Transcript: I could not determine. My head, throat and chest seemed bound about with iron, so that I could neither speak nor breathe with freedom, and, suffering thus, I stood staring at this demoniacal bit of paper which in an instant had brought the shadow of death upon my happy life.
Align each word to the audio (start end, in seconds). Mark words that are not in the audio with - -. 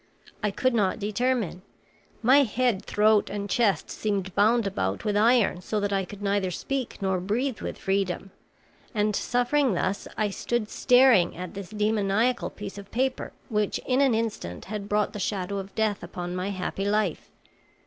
I 0.41 0.49
could 0.49 0.73
not 0.73 0.97
determine. 0.97 1.61
My 2.23 2.41
head, 2.41 2.83
throat 2.85 3.29
and 3.29 3.47
chest 3.47 3.91
seemed 3.91 4.33
bound 4.33 4.65
about 4.65 5.05
with 5.05 5.15
iron, 5.15 5.61
so 5.61 5.79
that 5.79 5.93
I 5.93 6.05
could 6.05 6.23
neither 6.23 6.49
speak 6.49 6.97
nor 7.03 7.19
breathe 7.19 7.59
with 7.61 7.77
freedom, 7.77 8.31
and, 8.95 9.15
suffering 9.15 9.75
thus, 9.75 10.07
I 10.17 10.31
stood 10.31 10.69
staring 10.71 11.37
at 11.37 11.53
this 11.53 11.69
demoniacal 11.69 12.49
bit 12.49 12.79
of 12.79 12.89
paper 12.89 13.31
which 13.47 13.77
in 13.85 14.01
an 14.01 14.15
instant 14.15 14.65
had 14.65 14.89
brought 14.89 15.13
the 15.13 15.19
shadow 15.19 15.59
of 15.59 15.75
death 15.75 16.01
upon 16.01 16.35
my 16.35 16.49
happy 16.49 16.85
life. 16.85 17.29